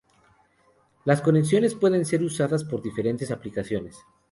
[1.05, 3.99] Las conexiones pueden ser usadas por diferentes aplicaciones.